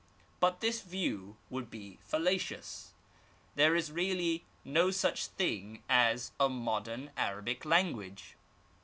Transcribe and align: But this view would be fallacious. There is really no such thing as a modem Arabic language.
But 0.39 0.61
this 0.61 0.81
view 0.81 1.37
would 1.51 1.69
be 1.69 1.99
fallacious. 2.01 2.95
There 3.53 3.75
is 3.75 3.91
really 3.91 4.43
no 4.65 4.89
such 4.89 5.27
thing 5.27 5.83
as 5.87 6.31
a 6.39 6.49
modem 6.49 7.11
Arabic 7.15 7.65
language. 7.65 8.35